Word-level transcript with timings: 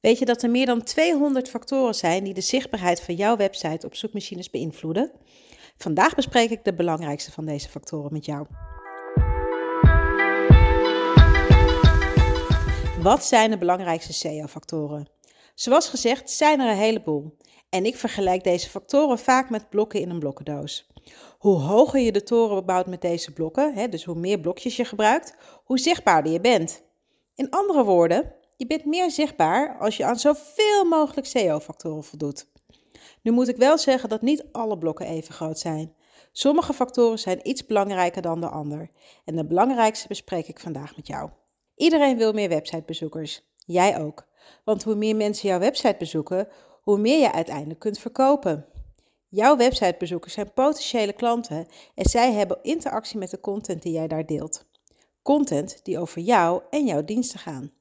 Weet 0.00 0.18
je 0.18 0.24
dat 0.24 0.42
er 0.42 0.50
meer 0.50 0.66
dan 0.66 0.82
200 0.82 1.48
factoren 1.48 1.94
zijn 1.94 2.24
die 2.24 2.34
de 2.34 2.40
zichtbaarheid 2.40 3.00
van 3.00 3.14
jouw 3.14 3.36
website 3.36 3.86
op 3.86 3.94
zoekmachines 3.94 4.50
beïnvloeden? 4.50 5.12
Vandaag 5.76 6.14
bespreek 6.14 6.50
ik 6.50 6.64
de 6.64 6.74
belangrijkste 6.74 7.32
van 7.32 7.44
deze 7.44 7.68
factoren 7.68 8.12
met 8.12 8.24
jou. 8.24 8.46
Wat 13.02 13.24
zijn 13.24 13.50
de 13.50 13.58
belangrijkste 13.58 14.12
SEO-factoren? 14.12 15.08
Zoals 15.54 15.88
gezegd 15.88 16.30
zijn 16.30 16.60
er 16.60 16.70
een 16.70 16.76
heleboel. 16.76 17.36
En 17.68 17.84
ik 17.84 17.96
vergelijk 17.96 18.44
deze 18.44 18.70
factoren 18.70 19.18
vaak 19.18 19.50
met 19.50 19.70
blokken 19.70 20.00
in 20.00 20.10
een 20.10 20.18
blokkendoos. 20.18 20.86
Hoe 21.38 21.58
hoger 21.58 22.00
je 22.00 22.12
de 22.12 22.22
toren 22.22 22.66
bouwt 22.66 22.86
met 22.86 23.00
deze 23.00 23.32
blokken, 23.32 23.90
dus 23.90 24.04
hoe 24.04 24.18
meer 24.18 24.40
blokjes 24.40 24.76
je 24.76 24.84
gebruikt, 24.84 25.34
hoe 25.64 25.78
zichtbaarder 25.78 26.32
je 26.32 26.40
bent. 26.40 26.82
In 27.34 27.50
andere 27.50 27.84
woorden, 27.84 28.34
je 28.60 28.66
bent 28.66 28.84
meer 28.84 29.10
zichtbaar 29.10 29.78
als 29.78 29.96
je 29.96 30.04
aan 30.04 30.18
zoveel 30.18 30.84
mogelijk 30.84 31.26
SEO-factoren 31.26 32.04
voldoet. 32.04 32.46
Nu 33.22 33.30
moet 33.30 33.48
ik 33.48 33.56
wel 33.56 33.78
zeggen 33.78 34.08
dat 34.08 34.22
niet 34.22 34.44
alle 34.52 34.78
blokken 34.78 35.06
even 35.06 35.34
groot 35.34 35.58
zijn. 35.58 35.94
Sommige 36.32 36.72
factoren 36.72 37.18
zijn 37.18 37.48
iets 37.48 37.66
belangrijker 37.66 38.22
dan 38.22 38.40
de 38.40 38.48
ander. 38.48 38.90
En 39.24 39.36
de 39.36 39.46
belangrijkste 39.46 40.08
bespreek 40.08 40.48
ik 40.48 40.60
vandaag 40.60 40.96
met 40.96 41.06
jou. 41.06 41.30
Iedereen 41.74 42.16
wil 42.16 42.32
meer 42.32 42.48
websitebezoekers. 42.48 43.42
Jij 43.56 44.00
ook. 44.00 44.26
Want 44.64 44.82
hoe 44.82 44.94
meer 44.94 45.16
mensen 45.16 45.48
jouw 45.48 45.58
website 45.58 45.96
bezoeken, 45.98 46.48
hoe 46.82 46.98
meer 46.98 47.20
je 47.20 47.32
uiteindelijk 47.32 47.80
kunt 47.80 47.98
verkopen. 47.98 48.66
Jouw 49.28 49.56
websitebezoekers 49.56 50.34
zijn 50.34 50.52
potentiële 50.52 51.12
klanten 51.12 51.66
en 51.94 52.04
zij 52.04 52.32
hebben 52.32 52.58
interactie 52.62 53.18
met 53.18 53.30
de 53.30 53.40
content 53.40 53.82
die 53.82 53.92
jij 53.92 54.08
daar 54.08 54.26
deelt. 54.26 54.64
Content 55.22 55.84
die 55.84 55.98
over 55.98 56.20
jou 56.20 56.62
en 56.70 56.86
jouw 56.86 57.04
diensten 57.04 57.38
gaan. 57.38 57.78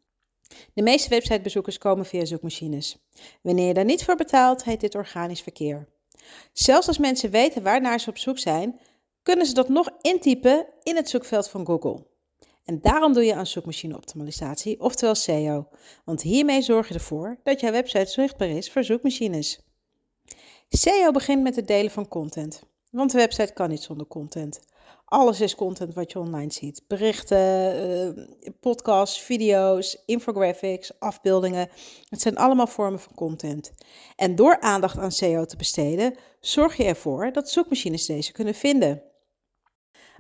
De 0.74 0.82
meeste 0.82 1.10
websitebezoekers 1.10 1.78
komen 1.78 2.06
via 2.06 2.26
zoekmachines. 2.26 2.98
Wanneer 3.42 3.68
je 3.68 3.74
daar 3.74 3.86
niet 3.86 4.04
voor 4.04 4.16
betaalt, 4.16 4.64
heet 4.64 4.80
dit 4.80 4.96
organisch 4.96 5.42
verkeer. 5.42 5.88
Zelfs 6.54 6.88
als 6.88 6.98
mensen 6.98 7.30
weten 7.30 7.64
waarnaar 7.64 8.00
ze 8.00 8.10
op 8.10 8.18
zoek 8.18 8.40
zijn, 8.40 8.80
kunnen 9.24 9.46
ze 9.46 9.54
dat 9.54 9.70
nog 9.70 9.90
intypen 10.02 10.66
in 10.84 10.96
het 10.96 11.10
zoekveld 11.10 11.50
van 11.50 11.66
Google. 11.66 12.06
En 12.70 12.82
daarom 12.82 13.14
doe 13.14 13.26
je 13.26 13.36
aan 13.36 13.48
zoekmachine-optimalisatie, 13.48 14.80
oftewel 14.80 15.16
SEO. 15.16 15.68
Want 16.06 16.22
hiermee 16.22 16.62
zorg 16.62 16.88
je 16.88 16.94
ervoor 16.94 17.40
dat 17.44 17.60
jouw 17.60 17.72
website 17.72 18.12
zichtbaar 18.12 18.50
is 18.50 18.72
voor 18.72 18.84
zoekmachines. 18.84 19.60
SEO 20.70 21.12
begint 21.12 21.44
met 21.44 21.56
het 21.56 21.68
delen 21.68 21.92
van 21.92 22.08
content. 22.08 22.64
Want 22.92 23.12
de 23.12 23.18
website 23.18 23.54
kan 23.54 23.70
niet 23.70 23.82
zonder 23.82 24.08
content. 24.08 24.60
Alles 25.10 25.42
is 25.42 25.56
content 25.56 25.94
wat 25.94 26.12
je 26.12 26.20
online 26.20 26.52
ziet. 26.52 26.82
Berichten, 26.88 27.38
uh, 28.08 28.24
podcasts, 28.60 29.22
video's, 29.22 29.98
infographics, 30.06 31.00
afbeeldingen. 31.00 31.70
Het 32.10 32.22
zijn 32.22 32.38
allemaal 32.38 32.68
vormen 32.68 33.00
van 33.00 33.16
content. 33.16 33.72
En 34.16 34.36
door 34.36 34.60
aandacht 34.60 34.98
aan 34.98 35.12
SEO 35.12 35.46
te 35.46 35.56
besteden, 35.56 36.16
zorg 36.40 36.78
je 36.78 36.84
ervoor 36.84 37.32
dat 37.32 37.50
zoekmachines 37.50 38.06
deze 38.06 38.32
kunnen 38.32 38.54
vinden. 38.54 39.02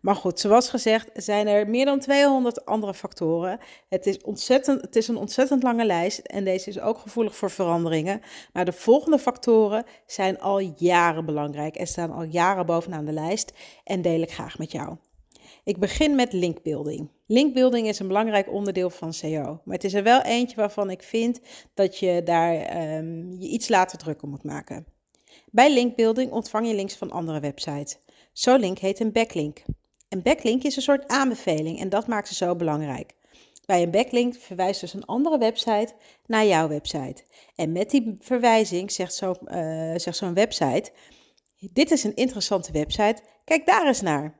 Maar 0.02 0.16
goed, 0.16 0.40
zoals 0.40 0.70
gezegd 0.70 1.10
zijn 1.14 1.48
er 1.48 1.70
meer 1.70 1.86
dan 1.86 2.00
200 2.00 2.66
andere 2.66 2.94
factoren. 2.94 3.60
Het 3.90 4.06
is, 4.06 4.22
ontzettend, 4.22 4.82
het 4.82 4.96
is 4.96 5.08
een 5.08 5.18
ontzettend 5.18 5.64
lange 5.64 5.86
lijst 5.86 6.20
en 6.20 6.44
deze 6.44 6.70
is 6.70 6.80
ook 6.80 6.98
gevoelig 6.98 7.36
voor 7.36 7.52
veranderingen. 7.52 8.22
Maar 8.54 8.66
de 8.66 8.72
volgende 8.72 9.20
factoren 9.20 9.84
zijn 10.06 10.40
al 10.40 10.60
jaren 10.60 11.26
belangrijk 11.26 11.76
en 11.76 11.88
staan 11.88 12.12
al 12.12 12.24
jaren 12.24 12.66
bovenaan 12.66 13.06
de 13.06 13.12
lijst 13.12 13.54
en 13.84 14.02
deel 14.02 14.22
ik 14.22 14.32
graag 14.32 14.58
met 14.58 14.72
jou. 14.72 14.96
Ik 15.64 15.78
begin 15.78 16.16
met 16.16 16.34
linkbuilding. 16.34 17.10
Linkbuilding 17.26 17.88
is 17.88 18.00
een 18.00 18.08
belangrijk 18.08 18.52
onderdeel 18.52 18.90
van 18.90 19.14
SEO, 19.14 19.62
maar 19.64 19.76
het 19.76 19.84
is 19.84 19.94
er 19.94 20.04
wel 20.04 20.22
eentje 20.22 20.56
waarvan 20.56 20.90
ik 20.90 21.04
vind 21.04 21.40
dat 21.74 21.98
je 21.98 22.22
daar 22.24 22.54
um, 22.98 23.36
je 23.40 23.48
iets 23.48 23.70
later 23.70 23.98
druk 23.98 24.24
om 24.24 24.30
moet 24.30 24.44
maken. 24.44 24.86
Bij 25.52 25.74
linkbuilding 25.74 26.32
ontvang 26.32 26.68
je 26.68 26.74
links 26.74 26.96
van 26.96 27.12
andere 27.12 27.40
websites. 27.40 27.98
Zo'n 28.34 28.60
link 28.60 28.78
heet 28.78 29.00
een 29.00 29.12
backlink. 29.12 29.64
Een 30.10 30.22
backlink 30.22 30.64
is 30.64 30.76
een 30.76 30.82
soort 30.82 31.08
aanbeveling 31.08 31.80
en 31.80 31.90
dat 31.90 32.08
maakt 32.08 32.28
ze 32.28 32.34
zo 32.34 32.56
belangrijk. 32.56 33.14
Bij 33.66 33.84
een 33.84 33.92
backlink 33.92 34.36
verwijst 34.36 34.82
dus 34.82 34.94
een 34.94 35.06
andere 35.06 35.38
website 35.38 35.94
naar 36.26 36.46
jouw 36.46 36.68
website. 36.68 37.24
En 37.56 37.72
met 37.72 37.90
die 37.90 38.18
verwijzing 38.20 38.90
uh, 38.90 38.98
zegt 39.96 40.16
zo'n 40.16 40.34
website: 40.34 40.92
Dit 41.60 41.92
is 41.92 42.04
een 42.04 42.16
interessante 42.16 42.72
website, 42.72 43.22
kijk 43.44 43.66
daar 43.66 43.88
eens 43.88 44.02
naar. 44.02 44.40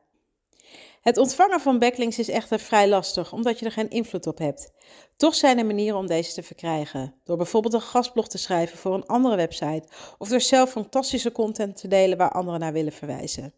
Het 1.02 1.18
ontvangen 1.18 1.60
van 1.60 1.80
backlinks 1.80 2.20
is 2.20 2.30
echter 2.30 2.60
vrij 2.60 2.90
lastig, 2.90 3.34
omdat 3.34 3.60
je 3.60 3.66
er 3.66 3.72
geen 3.72 3.90
invloed 3.90 4.28
op 4.28 4.38
hebt. 4.38 4.72
Toch 5.18 5.36
zijn 5.36 5.58
er 5.58 5.66
manieren 5.66 5.98
om 5.98 6.08
deze 6.08 6.34
te 6.34 6.44
verkrijgen. 6.44 7.16
Door 7.24 7.38
bijvoorbeeld 7.38 7.74
een 7.74 7.82
gastblog 7.82 8.28
te 8.28 8.38
schrijven 8.38 8.78
voor 8.78 8.94
een 8.94 9.06
andere 9.06 9.36
website, 9.36 9.88
of 10.18 10.30
door 10.30 10.42
zelf 10.42 10.72
fantastische 10.72 11.32
content 11.32 11.78
te 11.78 11.88
delen 11.88 12.18
waar 12.18 12.32
anderen 12.32 12.60
naar 12.60 12.74
willen 12.74 12.94
verwijzen. 12.94 13.54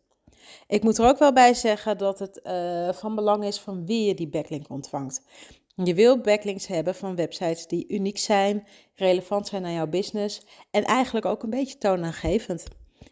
Ik 0.67 0.83
moet 0.83 0.97
er 0.97 1.07
ook 1.07 1.19
wel 1.19 1.33
bij 1.33 1.53
zeggen 1.53 1.97
dat 1.97 2.19
het 2.19 2.39
uh, 2.43 2.93
van 2.93 3.15
belang 3.15 3.45
is 3.45 3.59
van 3.59 3.85
wie 3.85 4.07
je 4.07 4.13
die 4.13 4.29
backlink 4.29 4.69
ontvangt. 4.69 5.21
Je 5.75 5.93
wil 5.93 6.21
backlinks 6.21 6.67
hebben 6.67 6.95
van 6.95 7.15
websites 7.15 7.67
die 7.67 7.87
uniek 7.87 8.17
zijn, 8.17 8.67
relevant 8.95 9.47
zijn 9.47 9.65
aan 9.65 9.73
jouw 9.73 9.87
business 9.87 10.41
en 10.71 10.83
eigenlijk 10.83 11.25
ook 11.25 11.43
een 11.43 11.49
beetje 11.49 11.77
toonaangevend. 11.77 12.63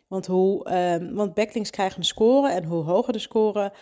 Want, 0.08 0.26
hoe, 0.26 0.70
uh, 0.70 1.16
want 1.16 1.34
backlinks 1.34 1.70
krijgen 1.70 1.98
een 1.98 2.06
score 2.06 2.52
en 2.52 2.64
hoe 2.64 2.84
hoger 2.84 3.14
de 3.14 3.20
score, 3.20 3.74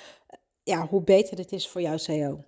ja, 0.63 0.87
hoe 0.87 1.03
beter 1.03 1.37
het 1.37 1.51
is 1.51 1.67
voor 1.67 1.81
jouw 1.81 1.97
SEO. 1.97 2.43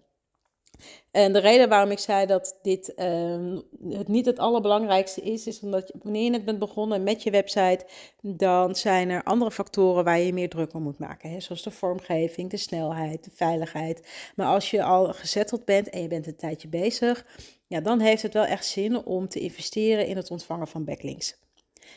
En 1.11 1.33
de 1.33 1.39
reden 1.39 1.69
waarom 1.69 1.91
ik 1.91 1.99
zei 1.99 2.25
dat 2.25 2.59
dit 2.61 2.93
uh, 2.95 3.57
het 3.89 4.07
niet 4.07 4.25
het 4.25 4.39
allerbelangrijkste 4.39 5.21
is, 5.21 5.47
is 5.47 5.59
omdat 5.59 5.93
wanneer 6.01 6.23
je 6.23 6.29
net 6.29 6.45
bent 6.45 6.59
begonnen 6.59 7.03
met 7.03 7.23
je 7.23 7.31
website, 7.31 7.85
dan 8.21 8.75
zijn 8.75 9.09
er 9.09 9.23
andere 9.23 9.51
factoren 9.51 10.03
waar 10.03 10.19
je 10.19 10.33
meer 10.33 10.49
druk 10.49 10.73
om 10.73 10.83
moet 10.83 10.99
maken. 10.99 11.29
Hè? 11.29 11.39
Zoals 11.39 11.63
de 11.63 11.71
vormgeving, 11.71 12.49
de 12.49 12.57
snelheid, 12.57 13.23
de 13.23 13.31
veiligheid. 13.33 14.07
Maar 14.35 14.47
als 14.47 14.71
je 14.71 14.83
al 14.83 15.13
gezetteld 15.13 15.65
bent 15.65 15.89
en 15.89 16.01
je 16.01 16.07
bent 16.07 16.27
een 16.27 16.35
tijdje 16.35 16.67
bezig, 16.67 17.25
ja, 17.67 17.81
dan 17.81 17.99
heeft 17.99 18.21
het 18.21 18.33
wel 18.33 18.45
echt 18.45 18.65
zin 18.65 19.05
om 19.05 19.27
te 19.27 19.39
investeren 19.39 20.07
in 20.07 20.17
het 20.17 20.31
ontvangen 20.31 20.67
van 20.67 20.85
backlinks. 20.85 21.37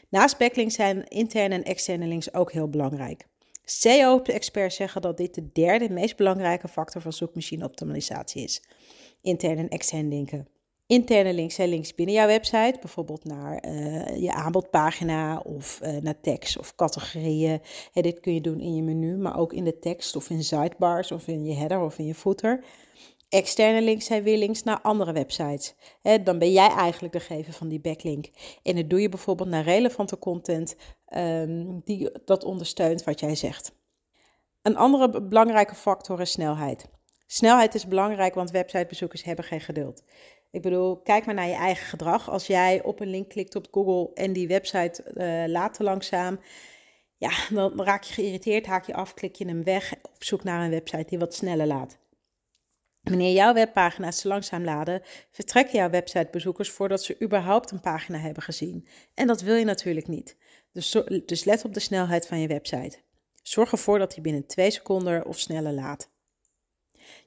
Naast 0.08 0.38
backlinks 0.38 0.74
zijn 0.74 1.08
interne 1.08 1.54
en 1.54 1.64
externe 1.64 2.06
links 2.06 2.34
ook 2.34 2.52
heel 2.52 2.68
belangrijk. 2.68 3.30
SEO-experts 3.64 4.76
zeggen 4.76 5.02
dat 5.02 5.16
dit 5.16 5.34
de 5.34 5.52
derde 5.52 5.90
meest 5.90 6.16
belangrijke 6.16 6.68
factor 6.68 7.00
van 7.00 7.12
zoekmachine-optimalisatie 7.12 8.42
is. 8.42 8.62
Interne 9.20 9.60
en 9.60 9.68
externe 9.68 10.08
linken. 10.08 10.48
Interne 10.86 11.32
links 11.32 11.54
zijn 11.54 11.68
links 11.68 11.94
binnen 11.94 12.14
jouw 12.14 12.26
website, 12.26 12.76
bijvoorbeeld 12.80 13.24
naar 13.24 13.64
uh, 13.66 14.22
je 14.22 14.32
aanbodpagina 14.32 15.38
of 15.38 15.80
uh, 15.82 15.96
naar 15.96 16.20
tekst 16.20 16.58
of 16.58 16.74
categorieën. 16.74 17.60
dit 17.92 18.20
kun 18.20 18.34
je 18.34 18.40
doen 18.40 18.60
in 18.60 18.74
je 18.74 18.82
menu, 18.82 19.16
maar 19.16 19.38
ook 19.38 19.52
in 19.52 19.64
de 19.64 19.78
tekst 19.78 20.16
of 20.16 20.30
in 20.30 20.44
sidebars 20.44 21.12
of 21.12 21.28
in 21.28 21.44
je 21.44 21.54
header 21.54 21.80
of 21.80 21.98
in 21.98 22.06
je 22.06 22.14
footer. 22.14 22.64
Externe 23.32 23.82
links 23.82 24.04
zijn 24.04 24.22
weer 24.22 24.38
links 24.38 24.62
naar 24.62 24.80
andere 24.80 25.12
websites. 25.12 25.74
dan 26.24 26.38
ben 26.38 26.52
jij 26.52 26.68
eigenlijk 26.68 27.12
de 27.12 27.20
gever 27.20 27.52
van 27.52 27.68
die 27.68 27.80
backlink. 27.80 28.30
En 28.62 28.76
dat 28.76 28.90
doe 28.90 29.00
je 29.00 29.08
bijvoorbeeld 29.08 29.48
naar 29.48 29.64
relevante 29.64 30.18
content 30.18 30.76
um, 31.16 31.80
die 31.84 32.10
dat 32.24 32.44
ondersteunt 32.44 33.04
wat 33.04 33.20
jij 33.20 33.34
zegt. 33.34 33.72
Een 34.62 34.76
andere 34.76 35.22
belangrijke 35.22 35.74
factor 35.74 36.20
is 36.20 36.30
snelheid. 36.30 36.88
Snelheid 37.26 37.74
is 37.74 37.86
belangrijk, 37.86 38.34
want 38.34 38.50
websitebezoekers 38.50 39.22
hebben 39.22 39.44
geen 39.44 39.60
geduld. 39.60 40.02
Ik 40.50 40.62
bedoel, 40.62 40.96
kijk 40.96 41.26
maar 41.26 41.34
naar 41.34 41.48
je 41.48 41.54
eigen 41.54 41.86
gedrag. 41.86 42.30
Als 42.30 42.46
jij 42.46 42.82
op 42.82 43.00
een 43.00 43.10
link 43.10 43.28
klikt 43.28 43.56
op 43.56 43.66
Google 43.70 44.10
en 44.14 44.32
die 44.32 44.48
website 44.48 45.04
uh, 45.14 45.52
laat 45.52 45.74
te 45.74 45.82
langzaam, 45.82 46.40
ja, 47.16 47.30
dan 47.50 47.82
raak 47.82 48.02
je 48.02 48.14
geïrriteerd, 48.14 48.66
haak 48.66 48.86
je 48.86 48.94
af, 48.94 49.14
klik 49.14 49.34
je 49.34 49.46
hem 49.46 49.64
weg 49.64 49.94
op 50.02 50.24
zoek 50.24 50.44
naar 50.44 50.64
een 50.64 50.70
website 50.70 51.06
die 51.08 51.18
wat 51.18 51.34
sneller 51.34 51.66
laat. 51.66 52.00
Wanneer 53.02 53.32
jouw 53.32 53.54
webpagina's 53.54 54.20
te 54.20 54.28
langzaam 54.28 54.64
laden, 54.64 55.02
vertrekken 55.30 55.78
jouw 55.78 55.90
websitebezoekers 55.90 56.70
voordat 56.70 57.02
ze 57.02 57.20
überhaupt 57.22 57.70
een 57.70 57.80
pagina 57.80 58.18
hebben 58.18 58.42
gezien. 58.42 58.86
En 59.14 59.26
dat 59.26 59.40
wil 59.40 59.54
je 59.54 59.64
natuurlijk 59.64 60.08
niet. 60.08 60.36
Dus, 60.72 60.96
dus 61.26 61.44
let 61.44 61.64
op 61.64 61.74
de 61.74 61.80
snelheid 61.80 62.26
van 62.26 62.40
je 62.40 62.48
website. 62.48 62.98
Zorg 63.42 63.72
ervoor 63.72 63.98
dat 63.98 64.14
hij 64.14 64.22
binnen 64.22 64.46
2 64.46 64.70
seconden 64.70 65.26
of 65.26 65.38
sneller 65.38 65.72
laat. 65.72 66.10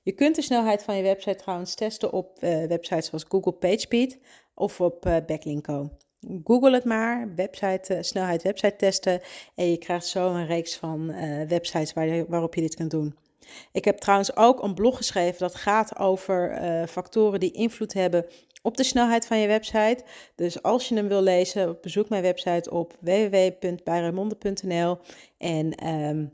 Je 0.01 0.11
kunt 0.11 0.35
de 0.35 0.41
snelheid 0.41 0.83
van 0.83 0.95
je 0.95 1.03
website 1.03 1.35
trouwens 1.35 1.75
testen 1.75 2.11
op 2.11 2.43
uh, 2.43 2.65
websites 2.65 3.05
zoals 3.05 3.25
Google 3.27 3.53
PageSpeed 3.53 4.19
of 4.53 4.81
op 4.81 5.05
uh, 5.05 5.17
Backlinko. 5.25 5.97
Google 6.43 6.73
het 6.73 6.85
maar, 6.85 7.35
website, 7.35 7.95
uh, 7.95 8.01
snelheid 8.01 8.43
website 8.43 8.75
testen 8.75 9.21
en 9.55 9.69
je 9.69 9.77
krijgt 9.77 10.05
zo 10.05 10.33
een 10.33 10.45
reeks 10.45 10.75
van 10.75 11.07
websites 11.47 11.93
waar 11.93 12.27
waarop 12.27 12.55
je 12.55 12.61
dit 12.61 12.75
kunt 12.75 12.91
doen. 12.91 13.15
Ik 13.71 13.85
heb 13.85 13.97
trouwens 13.97 14.35
ook 14.35 14.63
een 14.63 14.73
blog 14.73 14.97
geschreven 14.97 15.39
dat 15.39 15.55
gaat 15.55 15.97
over 15.97 16.61
uh, 16.61 16.85
factoren 16.87 17.39
die 17.39 17.51
invloed 17.51 17.93
hebben 17.93 18.25
op 18.61 18.77
de 18.77 18.83
snelheid 18.83 19.27
van 19.27 19.37
je 19.37 19.47
website. 19.47 20.03
Dus 20.35 20.61
als 20.61 20.89
je 20.89 20.95
hem 20.95 21.07
wil 21.07 21.21
lezen, 21.21 21.77
bezoek 21.81 22.09
mijn 22.09 22.21
website 22.21 22.71
op 22.71 22.97
www.bijremonde.nl 22.99 24.97
en 25.37 25.87
um, 25.87 26.33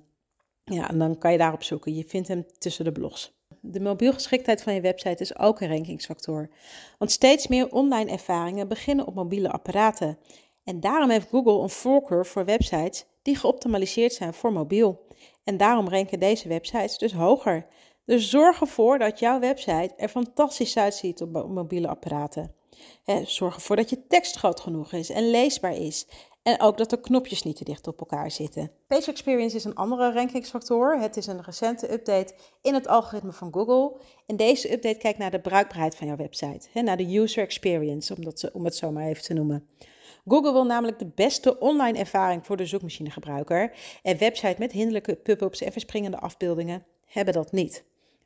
ja, 0.63 0.87
dan 0.87 1.17
kan 1.17 1.31
je 1.31 1.37
daarop 1.37 1.63
zoeken. 1.63 1.95
Je 1.95 2.05
vindt 2.05 2.27
hem 2.27 2.45
tussen 2.57 2.85
de 2.85 2.91
blogs. 2.91 3.39
De 3.59 3.79
mobielgeschiktheid 3.79 4.63
van 4.63 4.73
je 4.73 4.81
website 4.81 5.23
is 5.23 5.37
ook 5.37 5.61
een 5.61 5.69
rankingsfactor. 5.69 6.49
Want 6.97 7.11
steeds 7.11 7.47
meer 7.47 7.71
online 7.71 8.11
ervaringen 8.11 8.67
beginnen 8.67 9.07
op 9.07 9.13
mobiele 9.13 9.51
apparaten. 9.51 10.17
En 10.71 10.79
daarom 10.79 11.09
heeft 11.09 11.29
Google 11.29 11.61
een 11.61 11.69
voorkeur 11.69 12.25
voor 12.25 12.45
websites 12.45 13.05
die 13.21 13.35
geoptimaliseerd 13.35 14.13
zijn 14.13 14.33
voor 14.33 14.53
mobiel. 14.53 15.07
En 15.43 15.57
daarom 15.57 15.89
ranken 15.89 16.19
deze 16.19 16.47
websites 16.47 16.97
dus 16.97 17.13
hoger. 17.13 17.65
Dus 18.05 18.29
zorg 18.29 18.61
ervoor 18.61 18.99
dat 18.99 19.19
jouw 19.19 19.39
website 19.39 19.93
er 19.97 20.09
fantastisch 20.09 20.77
uitziet 20.77 21.21
op 21.21 21.47
mobiele 21.49 21.87
apparaten. 21.87 22.55
zorg 23.23 23.55
ervoor 23.55 23.75
dat 23.75 23.89
je 23.89 24.07
tekst 24.07 24.35
groot 24.35 24.59
genoeg 24.59 24.91
is 24.91 25.09
en 25.09 25.29
leesbaar 25.29 25.75
is. 25.75 26.07
En 26.43 26.61
ook 26.61 26.77
dat 26.77 26.89
de 26.89 26.99
knopjes 26.99 27.43
niet 27.43 27.55
te 27.55 27.63
dicht 27.63 27.87
op 27.87 27.99
elkaar 27.99 28.31
zitten. 28.31 28.71
Page 28.87 29.11
Experience 29.11 29.55
is 29.55 29.63
een 29.63 29.75
andere 29.75 30.13
rankingsfactor. 30.13 30.99
Het 30.99 31.17
is 31.17 31.27
een 31.27 31.43
recente 31.43 31.91
update 31.93 32.33
in 32.61 32.73
het 32.73 32.87
algoritme 32.87 33.31
van 33.31 33.53
Google. 33.53 33.97
En 34.25 34.35
deze 34.35 34.71
update 34.73 34.97
kijkt 34.97 35.17
naar 35.19 35.31
de 35.31 35.41
bruikbaarheid 35.41 35.95
van 35.95 36.07
jouw 36.07 36.15
website. 36.15 36.81
naar 36.81 36.97
de 36.97 37.17
user 37.17 37.43
experience, 37.43 38.15
om, 38.15 38.31
om 38.53 38.65
het 38.65 38.75
zo 38.75 38.91
maar 38.91 39.05
even 39.05 39.23
te 39.23 39.33
noemen. 39.33 39.67
Google 40.27 40.51
wil 40.51 40.65
namelijk 40.65 40.99
de 40.99 41.11
beste 41.15 41.59
online 41.59 41.97
ervaring 41.97 42.45
voor 42.45 42.57
de 42.57 42.65
zoekmachinegebruiker. 42.65 43.71
En 44.03 44.17
websites 44.17 44.57
met 44.57 44.71
hinderlijke 44.71 45.15
pop-ups 45.15 45.61
en 45.61 45.71
verspringende 45.71 46.17
afbeeldingen 46.17 46.85
hebben 47.05 47.33
dat 47.33 47.51
niet. 47.51 47.83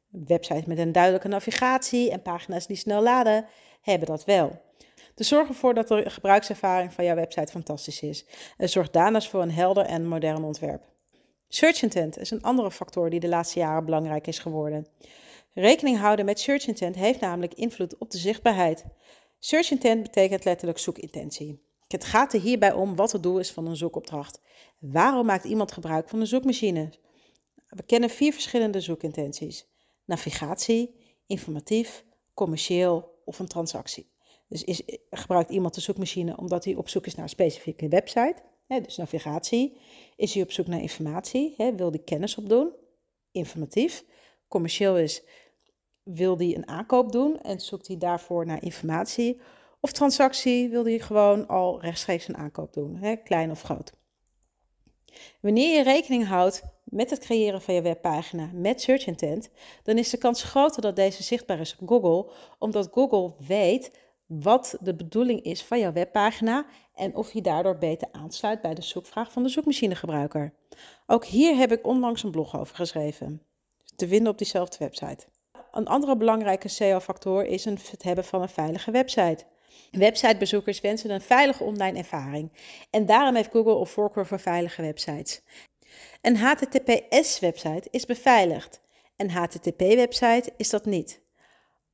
Websites 0.10 0.66
met 0.66 0.78
een 0.78 0.92
duidelijke 0.92 1.28
navigatie 1.28 2.12
en 2.12 2.22
pagina's 2.22 2.68
die 2.68 2.78
snel 2.78 3.04
laden 3.04 3.46
hebben 3.82 4.08
dat 4.08 4.26
wel. 4.26 4.62
Dus 5.16 5.28
zorg 5.28 5.48
ervoor 5.48 5.74
dat 5.74 5.88
de 5.88 6.10
gebruikservaring 6.10 6.94
van 6.94 7.06
jouw 7.06 7.16
website 7.16 7.52
fantastisch 7.52 8.02
is. 8.02 8.26
En 8.58 8.70
zorg 8.70 8.90
daarnaast 8.90 9.30
voor 9.30 9.42
een 9.42 9.52
helder 9.52 9.86
en 9.86 10.08
modern 10.08 10.44
ontwerp. 10.44 10.84
Search 11.48 11.82
intent 11.82 12.18
is 12.18 12.32
een 12.32 12.42
andere 12.42 12.72
factor 12.72 13.10
die 13.10 13.20
de 13.20 13.28
laatste 13.28 13.60
jaren 13.60 13.86
belangrijk 13.86 14.28
is 14.28 14.40
geworden. 14.40 14.88
Rekening 15.54 15.98
houden 15.98 16.26
met 16.26 16.40
search 16.40 16.68
intent 16.68 16.96
heeft 16.96 17.20
namelijk 17.20 17.54
invloed 17.54 17.98
op 17.98 18.12
de 18.12 18.18
zichtbaarheid. 18.18 18.86
Search 19.40 19.72
intent 19.72 20.04
betekent 20.04 20.46
letterlijk 20.46 20.80
zoekintentie. 20.80 21.65
Het 21.88 22.06
gaat 22.06 22.34
er 22.34 22.42
hierbij 22.42 22.74
om 22.74 22.96
wat 22.96 23.12
het 23.12 23.24
doel 23.24 23.40
is 23.40 23.52
van 23.52 23.68
een 23.68 23.76
zoekopdracht. 23.76 24.42
Waarom 24.80 25.26
maakt 25.26 25.46
iemand 25.46 25.72
gebruik 25.72 26.10
van 26.10 26.20
een 26.20 26.28
zoekmachine? 26.28 26.90
We 27.68 27.84
kennen 27.84 28.10
vier 28.10 28.34
verschillende 28.34 28.82
zoekintenties: 28.82 29.68
navigatie, 30.06 30.96
informatief, 31.28 32.06
commercieel 32.34 33.22
of 33.26 33.40
een 33.40 33.48
transactie. 33.48 34.14
Dus 34.48 34.64
is, 34.64 34.82
gebruikt 35.10 35.50
iemand 35.50 35.74
de 35.74 35.82
zoekmachine 35.82 36.38
omdat 36.38 36.66
hij 36.66 36.76
op 36.76 36.90
zoek 36.90 37.06
is 37.06 37.16
naar 37.16 37.24
een 37.24 37.30
specifieke 37.30 37.88
website, 37.88 38.36
hè, 38.68 38.82
dus 38.82 38.98
navigatie. 38.98 39.78
Is 40.16 40.34
hij 40.34 40.44
op 40.44 40.52
zoek 40.52 40.68
naar 40.68 40.82
informatie, 40.82 41.54
hè, 41.58 41.76
wil 41.76 41.90
hij 41.90 42.00
kennis 42.00 42.38
opdoen, 42.38 42.74
informatief. 43.32 44.06
Commercieel 44.48 44.98
is, 44.98 45.24
wil 46.04 46.38
hij 46.38 46.56
een 46.56 46.68
aankoop 46.68 47.12
doen 47.12 47.42
en 47.42 47.60
zoekt 47.60 47.88
hij 47.88 47.98
daarvoor 47.98 48.46
naar 48.46 48.64
informatie. 48.64 49.42
Of 49.86 49.92
transactie, 49.92 50.70
wil 50.70 50.86
hij 50.86 51.00
gewoon 51.00 51.48
al 51.48 51.82
rechtstreeks 51.82 52.28
een 52.28 52.38
aankoop 52.38 52.74
doen, 52.74 52.96
hè, 52.96 53.16
klein 53.16 53.52
of 53.52 53.62
groot. 53.62 53.92
Wanneer 55.42 55.78
je 55.78 55.84
rekening 55.84 56.28
houdt 56.28 56.64
met 56.84 57.10
het 57.10 57.20
creëren 57.20 57.62
van 57.62 57.74
je 57.74 57.82
webpagina 57.82 58.50
met 58.54 58.82
search 58.82 59.06
intent, 59.06 59.50
dan 59.84 59.98
is 59.98 60.10
de 60.10 60.18
kans 60.18 60.44
groter 60.44 60.82
dat 60.82 60.96
deze 60.96 61.24
zichtbaar 61.24 61.60
is 61.60 61.78
op 61.80 61.88
Google, 61.88 62.32
omdat 62.60 62.90
Google 62.92 63.34
weet 63.48 64.00
wat 64.26 64.78
de 64.80 64.96
bedoeling 64.96 65.42
is 65.42 65.64
van 65.64 65.80
jouw 65.80 65.94
webpagina 65.94 66.66
en 66.96 67.16
of 67.16 67.34
je 67.34 67.42
daardoor 67.42 67.78
beter 67.78 68.08
aansluit 68.12 68.62
bij 68.62 68.74
de 68.74 68.82
zoekvraag 68.82 69.32
van 69.32 69.44
de 69.44 69.50
zoekmachinegebruiker. 69.50 70.54
Ook 71.08 71.26
hier 71.26 71.56
heb 71.56 71.72
ik 71.72 71.88
onlangs 71.88 72.24
een 72.24 72.32
blog 72.32 72.60
over 72.60 72.76
geschreven, 72.76 73.42
te 73.96 74.08
vinden 74.08 74.32
op 74.32 74.38
diezelfde 74.38 74.78
website. 74.80 75.26
Een 75.72 75.88
andere 75.88 76.18
belangrijke 76.18 76.68
SEO-factor 76.68 77.46
is 77.46 77.66
het 77.66 78.04
hebben 78.04 78.24
van 78.24 78.42
een 78.42 78.50
veilige 78.50 78.92
website. 78.92 79.46
Websitebezoekers 79.92 80.82
wensen 80.82 81.10
een 81.10 81.22
veilige 81.22 81.64
online 81.64 81.98
ervaring 81.98 82.52
en 82.90 83.06
daarom 83.06 83.36
heeft 83.36 83.52
Google 83.52 83.80
een 83.80 83.88
voorkeur 83.88 84.26
voor 84.26 84.40
veilige 84.40 84.82
websites. 84.82 85.42
Een 86.22 86.38
HTTPS-website 86.38 87.88
is 87.92 88.06
beveiligd, 88.06 88.82
een 89.16 89.30
HTTP-website 89.30 90.54
is 90.58 90.70
dat 90.70 90.86
niet. 90.86 91.24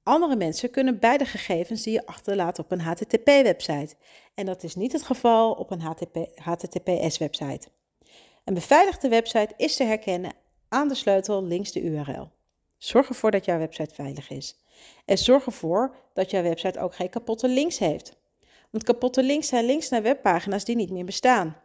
Andere 0.04 0.36
mensen 0.36 0.70
kunnen 0.70 1.00
beide 1.00 1.26
gegevens 1.26 1.84
die 1.84 1.94
je 1.94 2.06
achterlaat 2.06 2.60
op 2.60 2.72
een 2.72 2.82
HTTP-website. 2.82 3.96
En 4.34 4.46
dat 4.46 4.64
is 4.64 4.76
niet 4.76 4.92
het 4.92 5.04
geval 5.04 5.52
op 5.52 5.72
een 5.72 5.82
HTTPS-website. 6.36 7.68
Een 8.44 8.54
beveiligde 8.54 9.10
website 9.10 9.54
is 9.58 9.76
te 9.76 9.84
herkennen 9.84 10.34
aan 10.70 10.88
de 10.88 10.96
sleutel 10.96 11.44
links 11.44 11.72
de 11.72 11.82
URL. 11.82 12.32
Zorg 12.78 13.10
ervoor 13.10 13.32
dat 13.32 13.46
jouw 13.46 13.58
website 13.58 13.96
veilig 13.96 14.30
is. 14.30 14.61
En 15.06 15.18
zorg 15.18 15.46
ervoor 15.46 15.96
dat 16.14 16.32
jouw 16.32 16.44
website 16.44 16.80
ook 16.80 16.96
geen 16.96 17.10
kapotte 17.10 17.48
links 17.48 17.78
heeft. 17.78 18.20
Want 18.70 18.84
kapotte 18.84 19.24
links 19.24 19.48
zijn 19.48 19.66
links 19.66 19.90
naar 19.90 20.02
webpagina's 20.02 20.66
die 20.66 20.76
niet 20.76 20.92
meer 20.92 21.06
bestaan. 21.06 21.58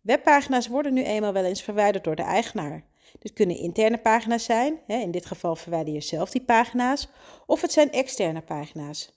Webpagina's 0.00 0.68
worden 0.68 0.92
nu 0.92 1.02
eenmaal 1.02 1.32
wel 1.32 1.44
eens 1.44 1.62
verwijderd 1.62 2.04
door 2.04 2.16
de 2.16 2.22
eigenaar. 2.22 2.84
Dit 3.18 3.32
kunnen 3.32 3.56
interne 3.56 3.98
pagina's 3.98 4.44
zijn, 4.44 4.80
in 4.86 5.10
dit 5.10 5.26
geval 5.26 5.56
verwijder 5.56 5.94
je 5.94 6.00
zelf 6.00 6.30
die 6.30 6.44
pagina's, 6.44 7.08
of 7.46 7.60
het 7.60 7.72
zijn 7.72 7.92
externe 7.92 8.42
pagina's. 8.42 9.12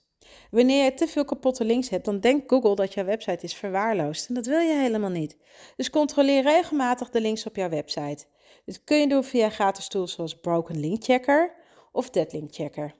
Wanneer 0.50 0.84
je 0.84 0.94
te 0.94 1.06
veel 1.06 1.24
kapotte 1.24 1.64
links 1.64 1.88
hebt, 1.88 2.04
dan 2.04 2.20
denkt 2.20 2.48
Google 2.50 2.74
dat 2.74 2.94
jouw 2.94 3.04
website 3.04 3.44
is 3.44 3.54
verwaarloosd 3.54 4.28
en 4.28 4.34
dat 4.34 4.46
wil 4.46 4.60
je 4.60 4.74
helemaal 4.74 5.10
niet. 5.10 5.36
Dus 5.76 5.90
controleer 5.90 6.42
regelmatig 6.42 7.10
de 7.10 7.20
links 7.20 7.46
op 7.46 7.56
jouw 7.56 7.68
website. 7.68 8.24
Dit 8.64 8.84
kun 8.84 8.98
je 8.98 9.08
doen 9.08 9.24
via 9.24 9.48
gratis 9.48 9.88
tools 9.88 10.12
zoals 10.12 10.40
Broken 10.40 10.80
Link 10.80 11.04
Checker 11.04 11.54
of 11.92 12.10
Dead 12.10 12.32
Link 12.32 12.54
Checker. 12.54 12.94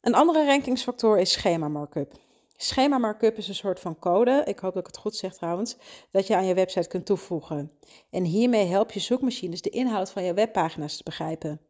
Een 0.00 0.14
andere 0.14 0.46
rankingsfactor 0.46 1.18
is 1.18 1.32
schema 1.32 1.68
markup. 1.68 2.12
Schema 2.56 2.98
markup 2.98 3.36
is 3.36 3.48
een 3.48 3.54
soort 3.54 3.80
van 3.80 3.98
code, 3.98 4.42
ik 4.44 4.58
hoop 4.58 4.74
dat 4.74 4.80
ik 4.82 4.86
het 4.86 5.02
goed 5.02 5.16
zeg 5.16 5.34
trouwens, 5.34 5.76
dat 6.10 6.26
je 6.26 6.36
aan 6.36 6.46
je 6.46 6.54
website 6.54 6.88
kunt 6.88 7.06
toevoegen. 7.06 7.70
En 8.10 8.24
hiermee 8.24 8.66
help 8.66 8.92
je 8.92 9.00
zoekmachines 9.00 9.62
de 9.62 9.70
inhoud 9.70 10.10
van 10.10 10.24
je 10.24 10.34
webpagina's 10.34 10.96
te 10.96 11.02
begrijpen. 11.02 11.60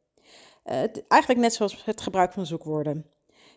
Uh, 0.64 0.74
eigenlijk 1.08 1.40
net 1.40 1.54
zoals 1.54 1.84
het 1.84 2.00
gebruik 2.00 2.32
van 2.32 2.46
zoekwoorden. 2.46 3.06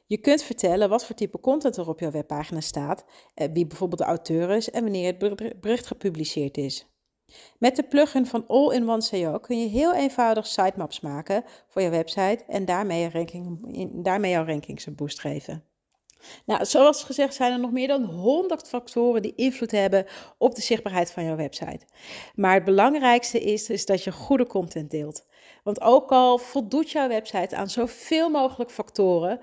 Je 0.06 0.18
kunt 0.18 0.44
vertellen 0.44 0.90
wat 0.90 1.06
voor 1.06 1.16
type 1.16 1.40
content 1.40 1.78
er 1.78 1.90
op 1.90 2.00
jouw 2.00 2.12
webpagina 2.12 2.62
staat, 2.62 3.06
uh, 3.36 3.48
wie 3.54 3.68
bijvoorbeeld 3.68 4.02
de 4.02 4.08
auteur 4.08 4.50
is 4.50 4.70
en 4.70 4.84
wanneer 4.84 5.16
het 5.18 5.60
bericht 5.62 5.88
gepubliceerd 5.88 6.58
is. 6.58 6.91
Met 7.58 7.76
de 7.76 7.84
plugin 7.84 8.26
van 8.26 8.48
All-in-One 8.48 9.02
SEO 9.02 9.40
kun 9.40 9.62
je 9.62 9.68
heel 9.68 9.94
eenvoudig 9.94 10.48
sitemaps 10.48 11.00
maken 11.00 11.44
voor 11.68 11.82
je 11.82 11.90
website 11.90 12.44
en 12.48 12.66
daarmee, 12.66 13.10
ranking, 13.10 13.60
daarmee 14.04 14.32
jouw 14.32 14.46
rankings 14.46 14.86
een 14.86 14.96
boost 14.96 15.20
geven. 15.20 15.64
Nou, 16.46 16.66
zoals 16.66 17.04
gezegd 17.04 17.34
zijn 17.34 17.52
er 17.52 17.60
nog 17.60 17.72
meer 17.72 17.88
dan 17.88 18.04
100 18.04 18.68
factoren 18.68 19.22
die 19.22 19.36
invloed 19.36 19.72
hebben 19.72 20.06
op 20.38 20.56
de 20.56 20.62
zichtbaarheid 20.62 21.12
van 21.12 21.24
jouw 21.24 21.36
website. 21.36 21.86
Maar 22.36 22.54
het 22.54 22.64
belangrijkste 22.64 23.40
is, 23.40 23.70
is 23.70 23.86
dat 23.86 24.04
je 24.04 24.12
goede 24.12 24.48
content 24.48 24.92
deelt. 24.92 25.26
Want 25.64 25.82
ook 25.82 26.12
al 26.12 26.38
voldoet 26.38 26.92
jouw 26.92 27.08
website 27.08 27.56
aan 27.56 27.70
zoveel 27.70 28.30
mogelijk 28.30 28.72
factoren, 28.72 29.40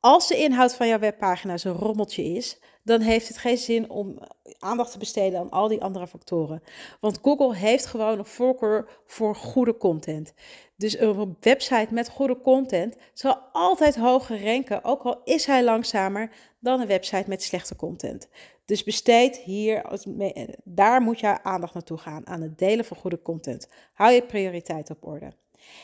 als 0.00 0.28
de 0.28 0.36
inhoud 0.36 0.74
van 0.74 0.88
jouw 0.88 0.98
webpagina 0.98 1.56
zo'n 1.56 1.72
rommeltje 1.72 2.24
is, 2.24 2.60
dan 2.82 3.00
heeft 3.00 3.28
het 3.28 3.38
geen 3.38 3.58
zin 3.58 3.90
om 3.90 4.18
aandacht 4.58 4.92
te 4.92 4.98
besteden 4.98 5.40
aan 5.40 5.50
al 5.50 5.68
die 5.68 5.82
andere 5.82 6.06
factoren. 6.06 6.62
Want 7.00 7.18
Google 7.22 7.54
heeft 7.54 7.86
gewoon 7.86 8.18
een 8.18 8.24
voorkeur 8.24 8.88
voor 9.06 9.36
goede 9.36 9.76
content. 9.76 10.34
Dus 10.76 10.98
een 10.98 11.36
website 11.40 11.94
met 11.94 12.08
goede 12.08 12.40
content 12.40 12.96
zal 13.12 13.38
altijd 13.52 13.96
hoger 13.96 14.44
ranken, 14.44 14.84
ook 14.84 15.02
al 15.02 15.20
is 15.24 15.46
hij 15.46 15.64
langzamer 15.64 16.30
dan 16.60 16.80
een 16.80 16.86
website 16.86 17.28
met 17.28 17.42
slechte 17.42 17.76
content. 17.76 18.28
Dus 18.64 18.84
besteed 18.84 19.36
hier, 19.36 20.02
daar 20.64 21.00
moet 21.00 21.20
je 21.20 21.42
aandacht 21.42 21.74
naartoe 21.74 21.98
gaan, 21.98 22.26
aan 22.26 22.42
het 22.42 22.58
delen 22.58 22.84
van 22.84 22.96
goede 22.96 23.22
content. 23.22 23.68
Hou 23.92 24.12
je 24.12 24.22
prioriteiten 24.22 24.96
op 24.96 25.06
orde. 25.06 25.32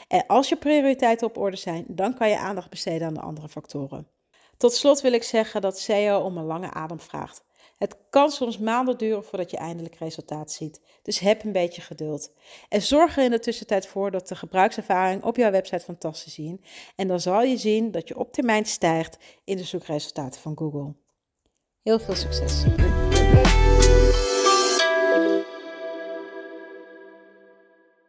En 0.09 0.26
als 0.26 0.49
je 0.49 0.57
prioriteiten 0.57 1.26
op 1.26 1.38
orde 1.38 1.57
zijn, 1.57 1.85
dan 1.88 2.14
kan 2.14 2.29
je 2.29 2.38
aandacht 2.38 2.71
besteden 2.71 3.07
aan 3.07 3.14
de 3.14 3.21
andere 3.21 3.49
factoren. 3.49 4.09
Tot 4.57 4.73
slot 4.73 5.00
wil 5.00 5.12
ik 5.12 5.23
zeggen 5.23 5.61
dat 5.61 5.79
SEO 5.79 6.21
om 6.21 6.37
een 6.37 6.45
lange 6.45 6.71
adem 6.71 7.00
vraagt. 7.00 7.45
Het 7.76 7.97
kan 8.11 8.31
soms 8.31 8.59
maanden 8.59 8.99
duren 8.99 9.25
voordat 9.25 9.50
je 9.50 9.57
eindelijk 9.57 9.95
resultaat 9.95 10.53
ziet. 10.53 10.81
Dus 11.03 11.19
heb 11.19 11.45
een 11.45 11.53
beetje 11.53 11.83
geduld. 11.83 12.33
En 12.69 12.83
zorg 12.83 13.17
er 13.17 13.25
in 13.25 13.31
de 13.31 13.38
tussentijd 13.38 13.87
voor 13.87 14.11
dat 14.11 14.29
de 14.29 14.37
gebruikservaring 14.37 15.25
op 15.25 15.37
jouw 15.37 15.50
website 15.50 15.85
fantastisch 15.85 16.38
is. 16.38 16.57
En 16.97 17.09
dan 17.09 17.21
zal 17.21 17.43
je 17.43 17.57
zien 17.57 17.91
dat 17.91 18.09
je 18.09 18.19
op 18.19 18.33
termijn 18.33 18.64
stijgt 18.64 19.19
in 19.45 19.57
de 19.57 19.64
zoekresultaten 19.64 20.41
van 20.41 20.57
Google. 20.57 20.95
Heel 21.83 21.99
veel 22.00 22.14
succes! 22.14 22.64